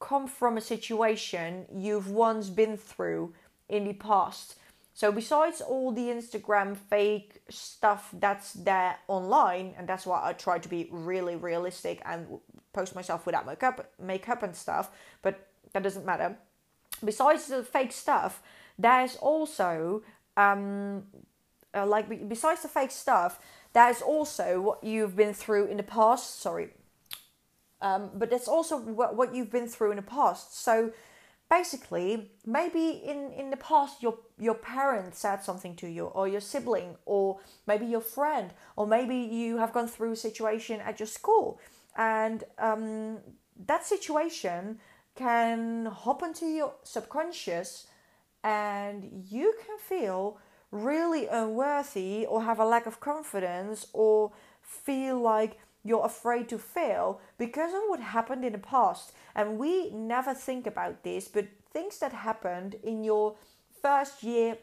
come 0.00 0.26
from 0.26 0.56
a 0.56 0.60
situation 0.62 1.66
you've 1.72 2.10
once 2.10 2.48
been 2.48 2.76
through 2.76 3.34
in 3.68 3.84
the 3.84 3.92
past. 3.92 4.56
So 5.00 5.10
besides 5.10 5.62
all 5.62 5.92
the 5.92 6.08
Instagram 6.08 6.76
fake 6.76 7.40
stuff 7.48 8.10
that's 8.12 8.52
there 8.52 8.98
online, 9.08 9.72
and 9.78 9.88
that's 9.88 10.04
why 10.04 10.20
I 10.22 10.34
try 10.34 10.58
to 10.58 10.68
be 10.68 10.88
really 10.90 11.36
realistic 11.36 12.02
and 12.04 12.26
post 12.74 12.94
myself 12.94 13.24
without 13.24 13.46
makeup, 13.46 13.90
makeup 13.98 14.42
and 14.42 14.54
stuff, 14.54 14.90
but 15.22 15.48
that 15.72 15.82
doesn't 15.82 16.04
matter. 16.04 16.36
Besides 17.02 17.46
the 17.46 17.62
fake 17.62 17.92
stuff, 17.92 18.42
there's 18.78 19.16
also 19.16 20.02
um, 20.36 21.04
uh, 21.74 21.86
like 21.86 22.28
besides 22.28 22.60
the 22.60 22.68
fake 22.68 22.90
stuff, 22.90 23.40
there's 23.72 24.02
also 24.02 24.60
what 24.60 24.84
you've 24.84 25.16
been 25.16 25.32
through 25.32 25.68
in 25.68 25.78
the 25.78 25.82
past. 25.82 26.42
Sorry, 26.42 26.74
um, 27.80 28.10
but 28.14 28.28
that's 28.28 28.48
also 28.48 28.76
what, 28.76 29.16
what 29.16 29.34
you've 29.34 29.50
been 29.50 29.66
through 29.66 29.92
in 29.92 29.96
the 29.96 30.02
past. 30.02 30.62
So 30.62 30.92
basically, 31.50 32.30
maybe 32.46 33.02
in, 33.04 33.32
in 33.32 33.50
the 33.50 33.56
past 33.56 34.02
your 34.02 34.16
your 34.38 34.54
parents 34.54 35.18
said 35.18 35.42
something 35.42 35.74
to 35.76 35.88
you, 35.88 36.06
or 36.06 36.28
your 36.28 36.40
sibling, 36.40 36.96
or 37.04 37.40
maybe 37.66 37.84
your 37.84 38.00
friend, 38.00 38.52
or 38.76 38.86
maybe 38.86 39.16
you 39.16 39.58
have 39.58 39.72
gone 39.72 39.88
through 39.88 40.12
a 40.12 40.16
situation 40.16 40.80
at 40.80 41.00
your 41.00 41.06
school, 41.08 41.60
and 41.96 42.44
um, 42.58 43.18
that 43.66 43.84
situation 43.84 44.78
can 45.16 45.86
hop 45.86 46.22
into 46.22 46.46
your 46.46 46.72
subconscious, 46.84 47.86
and 48.44 49.24
you 49.28 49.52
can 49.66 49.76
feel 49.78 50.38
really 50.70 51.26
unworthy, 51.26 52.24
or 52.26 52.44
have 52.44 52.60
a 52.60 52.64
lack 52.64 52.86
of 52.86 53.00
confidence, 53.00 53.88
or 53.92 54.30
feel 54.62 55.20
like 55.20 55.58
you're 55.84 56.04
afraid 56.04 56.48
to 56.48 56.58
fail 56.58 57.20
because 57.38 57.72
of 57.72 57.80
what 57.86 58.00
happened 58.00 58.44
in 58.44 58.52
the 58.52 58.58
past. 58.58 59.12
And 59.34 59.58
we 59.58 59.90
never 59.90 60.34
think 60.34 60.66
about 60.66 61.02
this, 61.02 61.28
but 61.28 61.46
things 61.72 61.98
that 61.98 62.12
happened 62.12 62.76
in 62.82 63.04
your 63.04 63.36
first 63.82 64.22
year 64.22 64.58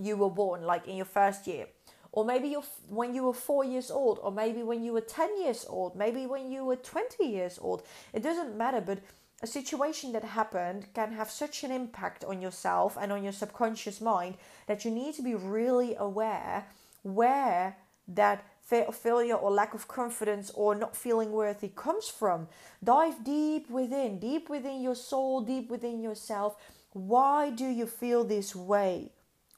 you 0.00 0.16
were 0.16 0.30
born, 0.30 0.62
like 0.62 0.86
in 0.86 0.96
your 0.96 1.06
first 1.06 1.46
year, 1.46 1.66
or 2.12 2.24
maybe 2.24 2.48
you 2.48 2.62
when 2.88 3.14
you 3.14 3.24
were 3.24 3.32
four 3.32 3.64
years 3.64 3.90
old, 3.90 4.18
or 4.22 4.32
maybe 4.32 4.62
when 4.62 4.82
you 4.82 4.92
were 4.92 5.00
10 5.00 5.40
years 5.42 5.64
old, 5.68 5.96
maybe 5.96 6.26
when 6.26 6.50
you 6.50 6.64
were 6.64 6.76
20 6.76 7.24
years 7.24 7.58
old. 7.60 7.82
It 8.12 8.22
doesn't 8.22 8.56
matter, 8.56 8.80
but 8.80 8.98
a 9.42 9.46
situation 9.46 10.12
that 10.12 10.24
happened 10.24 10.86
can 10.94 11.12
have 11.12 11.30
such 11.30 11.62
an 11.62 11.70
impact 11.70 12.24
on 12.24 12.40
yourself 12.40 12.96
and 13.00 13.12
on 13.12 13.22
your 13.22 13.32
subconscious 13.32 14.00
mind 14.00 14.36
that 14.66 14.84
you 14.84 14.90
need 14.90 15.14
to 15.14 15.22
be 15.22 15.34
really 15.34 15.94
aware 15.94 16.66
where 17.02 17.76
that 18.08 18.44
failure 18.66 19.34
or 19.34 19.50
lack 19.50 19.74
of 19.74 19.86
confidence 19.86 20.50
or 20.54 20.74
not 20.74 20.96
feeling 20.96 21.30
worthy 21.32 21.68
comes 21.68 22.08
from. 22.08 22.48
Dive 22.82 23.24
deep 23.24 23.70
within, 23.70 24.18
deep 24.18 24.48
within 24.48 24.82
your 24.82 24.94
soul, 24.94 25.40
deep 25.40 25.70
within 25.70 26.02
yourself. 26.02 26.56
Why 26.92 27.50
do 27.50 27.66
you 27.66 27.86
feel 27.86 28.24
this 28.24 28.56
way? 28.56 29.10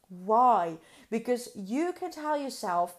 Why? 0.09 0.79
Because 1.11 1.51
you 1.55 1.93
can 1.93 2.11
tell 2.11 2.39
yourself 2.39 2.97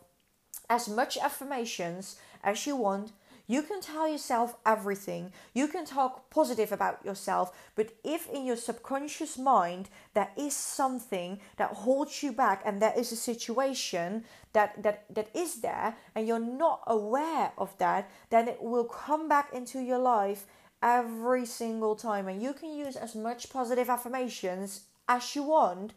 as 0.69 0.87
much 0.87 1.17
affirmations 1.17 2.19
as 2.43 2.65
you 2.65 2.75
want 2.75 3.11
you 3.49 3.63
can 3.63 3.81
tell 3.81 4.07
yourself 4.07 4.55
everything. 4.63 5.33
You 5.55 5.67
can 5.67 5.83
talk 5.83 6.29
positive 6.29 6.71
about 6.71 7.03
yourself. 7.03 7.51
But 7.73 7.95
if 8.03 8.29
in 8.29 8.45
your 8.45 8.55
subconscious 8.55 9.39
mind 9.39 9.89
there 10.13 10.29
is 10.37 10.53
something 10.53 11.39
that 11.57 11.71
holds 11.71 12.21
you 12.21 12.31
back 12.31 12.61
and 12.63 12.79
there 12.79 12.93
is 12.95 13.11
a 13.11 13.15
situation 13.15 14.23
that, 14.53 14.83
that, 14.83 15.05
that 15.15 15.35
is 15.35 15.61
there 15.61 15.95
and 16.13 16.27
you're 16.27 16.37
not 16.37 16.83
aware 16.85 17.51
of 17.57 17.75
that, 17.79 18.11
then 18.29 18.47
it 18.47 18.61
will 18.61 18.83
come 18.83 19.27
back 19.27 19.51
into 19.51 19.79
your 19.79 19.97
life 19.97 20.45
every 20.83 21.47
single 21.47 21.95
time. 21.95 22.27
And 22.27 22.43
you 22.43 22.53
can 22.53 22.71
use 22.71 22.95
as 22.95 23.15
much 23.15 23.49
positive 23.49 23.89
affirmations 23.89 24.81
as 25.07 25.35
you 25.35 25.41
want, 25.41 25.93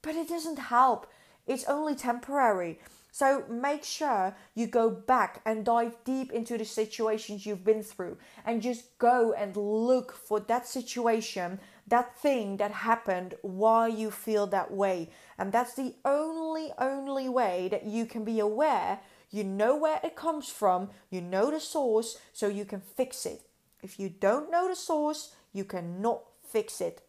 but 0.00 0.16
it 0.16 0.30
doesn't 0.30 0.58
help. 0.58 1.06
It's 1.46 1.64
only 1.68 1.94
temporary. 1.94 2.78
So 3.18 3.42
make 3.50 3.82
sure 3.82 4.36
you 4.54 4.68
go 4.68 4.88
back 4.88 5.42
and 5.44 5.64
dive 5.64 5.96
deep 6.04 6.30
into 6.30 6.56
the 6.56 6.64
situations 6.64 7.44
you've 7.44 7.64
been 7.64 7.82
through 7.82 8.16
and 8.46 8.62
just 8.62 8.96
go 8.98 9.32
and 9.32 9.56
look 9.56 10.12
for 10.12 10.38
that 10.38 10.68
situation, 10.68 11.58
that 11.88 12.16
thing 12.16 12.58
that 12.58 12.70
happened, 12.70 13.34
why 13.42 13.88
you 13.88 14.12
feel 14.12 14.46
that 14.46 14.70
way. 14.70 15.10
And 15.36 15.50
that's 15.50 15.74
the 15.74 15.96
only, 16.04 16.70
only 16.78 17.28
way 17.28 17.66
that 17.72 17.86
you 17.86 18.06
can 18.06 18.22
be 18.22 18.38
aware. 18.38 19.00
You 19.32 19.42
know 19.42 19.74
where 19.74 19.98
it 20.04 20.14
comes 20.14 20.48
from, 20.48 20.90
you 21.10 21.20
know 21.20 21.50
the 21.50 21.58
source, 21.58 22.20
so 22.32 22.46
you 22.46 22.64
can 22.64 22.80
fix 22.80 23.26
it. 23.26 23.42
If 23.82 23.98
you 23.98 24.10
don't 24.10 24.48
know 24.48 24.68
the 24.68 24.76
source, 24.76 25.34
you 25.52 25.64
cannot 25.64 26.22
fix 26.48 26.80
it. 26.80 27.02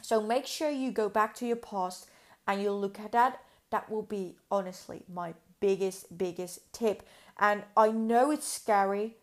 So 0.00 0.22
make 0.22 0.46
sure 0.46 0.70
you 0.70 0.90
go 0.90 1.10
back 1.10 1.34
to 1.34 1.46
your 1.46 1.56
past 1.56 2.08
and 2.46 2.62
you 2.62 2.72
look 2.72 2.98
at 2.98 3.12
that 3.12 3.40
that 3.74 3.90
will 3.90 4.02
be 4.02 4.36
honestly 4.52 5.02
my 5.12 5.34
biggest, 5.58 6.16
biggest 6.16 6.72
tip. 6.72 7.02
And 7.40 7.64
I 7.76 7.90
know 7.90 8.30
it's 8.30 8.46
scary. 8.46 9.16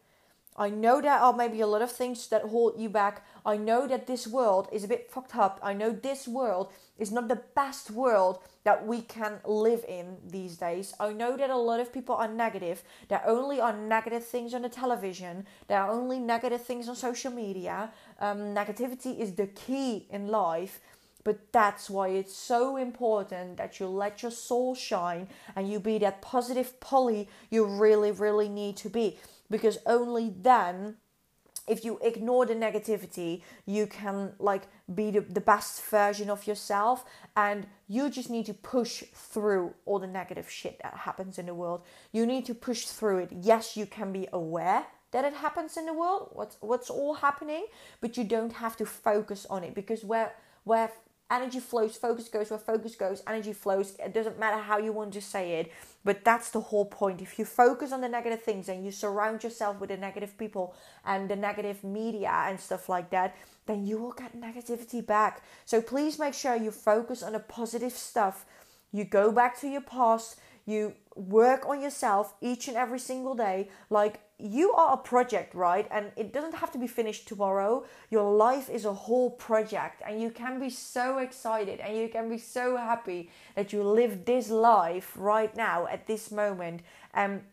I 0.57 0.69
know 0.69 0.99
there 0.99 1.13
are 1.13 1.31
maybe 1.31 1.61
a 1.61 1.67
lot 1.67 1.81
of 1.81 1.89
things 1.89 2.27
that 2.27 2.41
hold 2.43 2.73
you 2.77 2.89
back. 2.89 3.25
I 3.45 3.55
know 3.55 3.87
that 3.87 4.07
this 4.07 4.27
world 4.27 4.67
is 4.73 4.83
a 4.83 4.89
bit 4.89 5.09
fucked 5.09 5.37
up. 5.37 5.57
I 5.63 5.71
know 5.71 5.91
this 5.93 6.27
world 6.27 6.67
is 6.99 7.13
not 7.13 7.29
the 7.29 7.41
best 7.55 7.91
world 7.91 8.39
that 8.65 8.85
we 8.85 9.01
can 9.01 9.39
live 9.45 9.85
in 9.87 10.17
these 10.27 10.57
days. 10.57 10.93
I 10.99 11.13
know 11.13 11.37
that 11.37 11.49
a 11.49 11.55
lot 11.55 11.79
of 11.79 11.93
people 11.93 12.15
are 12.15 12.27
negative. 12.27 12.83
There 13.07 13.23
only 13.25 13.61
are 13.61 13.75
negative 13.75 14.25
things 14.25 14.53
on 14.53 14.63
the 14.63 14.69
television. 14.69 15.45
There 15.69 15.79
are 15.81 15.89
only 15.89 16.19
negative 16.19 16.61
things 16.65 16.89
on 16.89 16.97
social 16.97 17.31
media. 17.31 17.91
Um, 18.19 18.53
negativity 18.53 19.17
is 19.17 19.31
the 19.35 19.47
key 19.47 20.07
in 20.09 20.27
life. 20.27 20.81
But 21.23 21.51
that's 21.51 21.89
why 21.89 22.09
it's 22.09 22.35
so 22.35 22.77
important 22.77 23.57
that 23.57 23.79
you 23.79 23.87
let 23.87 24.21
your 24.21 24.31
soul 24.31 24.75
shine 24.75 25.27
and 25.55 25.71
you 25.71 25.79
be 25.79 25.97
that 25.99 26.21
positive 26.21 26.79
Polly 26.79 27.29
you 27.49 27.65
really, 27.65 28.11
really 28.11 28.49
need 28.49 28.77
to 28.77 28.89
be. 28.89 29.19
Because 29.49 29.77
only 29.85 30.33
then, 30.41 30.95
if 31.67 31.85
you 31.85 31.99
ignore 32.01 32.45
the 32.45 32.55
negativity, 32.55 33.43
you 33.65 33.85
can 33.85 34.33
like 34.39 34.63
be 34.93 35.11
the, 35.11 35.21
the 35.21 35.41
best 35.41 35.83
version 35.85 36.29
of 36.29 36.47
yourself 36.47 37.05
and 37.35 37.67
you 37.87 38.09
just 38.09 38.29
need 38.29 38.45
to 38.47 38.53
push 38.53 39.03
through 39.13 39.73
all 39.85 39.99
the 39.99 40.07
negative 40.07 40.49
shit 40.49 40.79
that 40.81 40.93
happens 40.95 41.37
in 41.37 41.45
the 41.45 41.53
world. 41.53 41.83
You 42.11 42.25
need 42.25 42.45
to 42.47 42.55
push 42.55 42.85
through 42.85 43.19
it. 43.19 43.29
Yes, 43.41 43.77
you 43.77 43.85
can 43.85 44.11
be 44.11 44.27
aware 44.33 44.85
that 45.11 45.25
it 45.25 45.33
happens 45.33 45.77
in 45.77 45.85
the 45.85 45.93
world, 45.93 46.29
what's 46.31 46.57
what's 46.61 46.89
all 46.89 47.15
happening, 47.15 47.65
but 47.99 48.17
you 48.17 48.23
don't 48.23 48.53
have 48.53 48.77
to 48.77 48.85
focus 48.85 49.45
on 49.49 49.63
it 49.63 49.75
because 49.75 50.03
where 50.03 50.33
where 50.63 50.91
energy 51.31 51.59
flows, 51.59 51.95
focus 51.95 52.27
goes 52.27 52.49
where 52.49 52.59
focus 52.59 52.95
goes, 52.95 53.23
energy 53.25 53.53
flows. 53.53 53.95
It 53.97 54.13
doesn't 54.13 54.37
matter 54.37 54.61
how 54.61 54.77
you 54.77 54.91
want 54.91 55.13
to 55.13 55.21
say 55.21 55.53
it, 55.59 55.71
but 56.03 56.23
that's 56.23 56.51
the 56.51 56.59
whole 56.59 56.85
point. 56.85 57.21
If 57.21 57.39
you 57.39 57.45
focus 57.45 57.91
on 57.91 58.01
the 58.01 58.09
negative 58.09 58.43
things 58.43 58.67
and 58.69 58.83
you 58.83 58.91
surround 58.91 59.43
yourself 59.43 59.79
with 59.79 59.89
the 59.89 59.97
negative 59.97 60.37
people 60.37 60.75
and 61.05 61.29
the 61.29 61.35
negative 61.35 61.83
media 61.83 62.31
and 62.47 62.59
stuff 62.59 62.89
like 62.89 63.09
that, 63.11 63.35
then 63.65 63.85
you 63.85 63.97
will 63.97 64.11
get 64.11 64.39
negativity 64.39 65.05
back. 65.05 65.41
So 65.65 65.81
please 65.81 66.19
make 66.19 66.33
sure 66.33 66.55
you 66.55 66.71
focus 66.71 67.23
on 67.23 67.31
the 67.31 67.39
positive 67.39 67.93
stuff. 67.93 68.45
You 68.91 69.05
go 69.05 69.31
back 69.31 69.59
to 69.61 69.67
your 69.67 69.81
past, 69.81 70.37
you 70.65 70.93
work 71.15 71.65
on 71.65 71.81
yourself 71.81 72.33
each 72.41 72.67
and 72.67 72.75
every 72.75 72.99
single 72.99 73.35
day. 73.35 73.69
Like 73.89 74.19
you 74.41 74.73
are 74.73 74.93
a 74.93 74.97
project, 74.97 75.53
right? 75.53 75.87
And 75.91 76.11
it 76.15 76.33
doesn't 76.33 76.55
have 76.55 76.71
to 76.71 76.77
be 76.77 76.87
finished 76.87 77.27
tomorrow. 77.27 77.85
Your 78.09 78.35
life 78.35 78.69
is 78.69 78.85
a 78.85 78.93
whole 78.93 79.31
project, 79.31 80.01
and 80.05 80.21
you 80.21 80.31
can 80.31 80.59
be 80.59 80.69
so 80.69 81.19
excited 81.19 81.79
and 81.79 81.97
you 81.97 82.09
can 82.09 82.29
be 82.29 82.37
so 82.37 82.77
happy 82.77 83.29
that 83.55 83.71
you 83.71 83.83
live 83.83 84.25
this 84.25 84.49
life 84.49 85.13
right 85.15 85.55
now 85.55 85.87
at 85.87 86.07
this 86.07 86.31
moment. 86.31 86.81
And 87.13 87.43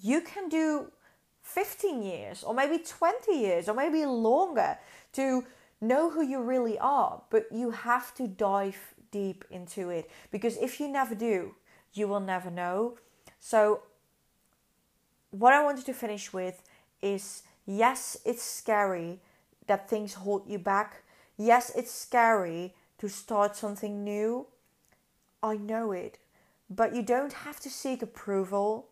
you 0.00 0.20
can 0.20 0.48
do 0.48 0.90
15 1.42 2.02
years, 2.02 2.42
or 2.42 2.54
maybe 2.54 2.78
20 2.78 3.32
years, 3.32 3.68
or 3.68 3.74
maybe 3.74 4.04
longer 4.04 4.78
to 5.12 5.44
know 5.80 6.10
who 6.10 6.22
you 6.22 6.42
really 6.42 6.78
are, 6.78 7.22
but 7.30 7.46
you 7.50 7.70
have 7.70 8.14
to 8.14 8.28
dive 8.28 8.94
deep 9.10 9.44
into 9.50 9.90
it 9.90 10.10
because 10.30 10.56
if 10.58 10.78
you 10.78 10.88
never 10.88 11.14
do, 11.14 11.54
you 11.92 12.06
will 12.06 12.20
never 12.20 12.50
know. 12.50 12.96
So, 13.40 13.82
what 15.30 15.52
I 15.52 15.62
wanted 15.62 15.86
to 15.86 15.94
finish 15.94 16.32
with 16.32 16.62
is 17.02 17.42
yes, 17.66 18.16
it's 18.24 18.42
scary 18.42 19.20
that 19.66 19.88
things 19.88 20.14
hold 20.14 20.48
you 20.48 20.58
back. 20.58 21.02
Yes, 21.36 21.72
it's 21.76 21.92
scary 21.92 22.74
to 22.98 23.08
start 23.08 23.56
something 23.56 24.04
new. 24.04 24.46
I 25.42 25.56
know 25.56 25.92
it. 25.92 26.18
But 26.68 26.94
you 26.94 27.02
don't 27.02 27.32
have 27.32 27.60
to 27.60 27.70
seek 27.70 28.02
approval. 28.02 28.88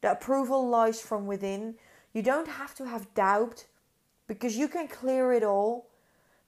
The 0.00 0.12
approval 0.12 0.68
lies 0.68 1.00
from 1.00 1.26
within. 1.26 1.74
You 2.12 2.22
don't 2.22 2.48
have 2.48 2.74
to 2.76 2.86
have 2.86 3.14
doubt 3.14 3.64
because 4.26 4.56
you 4.56 4.68
can 4.68 4.88
clear 4.88 5.32
it 5.32 5.42
all. 5.42 5.88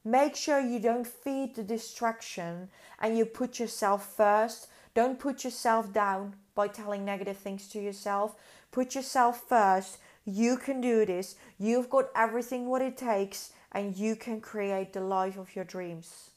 Make 0.05 0.37
sure 0.37 0.61
you 0.61 0.79
don't 0.79 1.07
feed 1.07 1.55
the 1.55 1.63
distraction 1.63 2.69
and 3.01 3.17
you 3.17 3.25
put 3.25 3.59
yourself 3.59 4.15
first. 4.15 4.69
Don't 4.95 5.19
put 5.19 5.45
yourself 5.45 5.93
down 5.93 6.37
by 6.55 6.69
telling 6.69 7.05
negative 7.05 7.39
things 7.39 7.69
to 7.69 7.81
yourself. 7.81 8.37
Put 8.75 8.97
yourself 8.97 9.45
first. 9.49 9.99
You 10.25 10.57
can 10.57 10.81
do 10.81 11.07
this. 11.07 11.37
You've 11.61 11.89
got 11.89 12.07
everything 12.17 12.67
what 12.67 12.83
it 12.83 12.97
takes 12.97 13.53
and 13.71 13.97
you 13.97 14.17
can 14.17 14.41
create 14.41 14.93
the 14.93 15.01
life 15.01 15.39
of 15.39 15.55
your 15.55 15.65
dreams. 15.65 16.31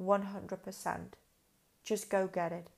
100%. 0.00 0.98
Just 1.84 2.08
go 2.08 2.26
get 2.26 2.52
it. 2.52 2.68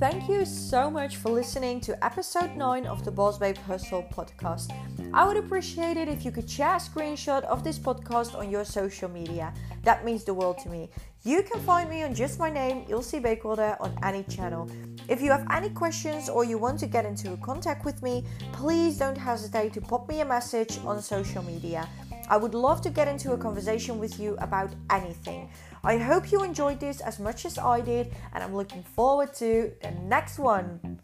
Thank 0.00 0.30
you 0.30 0.46
so 0.46 0.90
much 0.90 1.16
for 1.16 1.28
listening 1.28 1.78
to 1.82 2.02
episode 2.02 2.56
9 2.56 2.86
of 2.86 3.04
the 3.04 3.10
Boss 3.10 3.36
Babe 3.36 3.58
Hustle 3.58 4.02
podcast. 4.10 4.72
I 5.12 5.26
would 5.26 5.36
appreciate 5.36 5.98
it 5.98 6.08
if 6.08 6.24
you 6.24 6.30
could 6.30 6.48
share 6.48 6.76
a 6.76 6.78
screenshot 6.78 7.42
of 7.44 7.62
this 7.62 7.78
podcast 7.78 8.34
on 8.34 8.50
your 8.50 8.64
social 8.64 9.10
media. 9.10 9.52
That 9.82 10.02
means 10.02 10.24
the 10.24 10.32
world 10.32 10.56
to 10.60 10.70
me. 10.70 10.88
You 11.22 11.42
can 11.42 11.60
find 11.60 11.90
me 11.90 12.02
on 12.02 12.14
just 12.14 12.38
my 12.38 12.48
name, 12.48 12.86
Ilse 12.88 13.20
Beekwolde, 13.20 13.78
on 13.78 13.94
any 14.02 14.22
channel. 14.22 14.70
If 15.06 15.20
you 15.20 15.30
have 15.32 15.46
any 15.50 15.68
questions 15.68 16.30
or 16.30 16.44
you 16.44 16.56
want 16.56 16.80
to 16.80 16.86
get 16.86 17.04
into 17.04 17.36
contact 17.36 17.84
with 17.84 18.02
me, 18.02 18.24
please 18.52 18.96
don't 18.96 19.18
hesitate 19.18 19.74
to 19.74 19.82
pop 19.82 20.08
me 20.08 20.22
a 20.22 20.24
message 20.24 20.78
on 20.86 21.02
social 21.02 21.42
media. 21.42 21.86
I 22.30 22.36
would 22.36 22.54
love 22.54 22.80
to 22.82 22.90
get 22.90 23.08
into 23.08 23.32
a 23.32 23.36
conversation 23.36 23.98
with 23.98 24.20
you 24.20 24.36
about 24.40 24.70
anything. 24.88 25.50
I 25.82 25.98
hope 25.98 26.30
you 26.30 26.44
enjoyed 26.44 26.78
this 26.78 27.00
as 27.00 27.18
much 27.18 27.44
as 27.44 27.58
I 27.58 27.80
did, 27.80 28.14
and 28.32 28.44
I'm 28.44 28.54
looking 28.54 28.84
forward 28.84 29.34
to 29.34 29.72
the 29.82 29.90
next 29.90 30.38
one. 30.38 31.00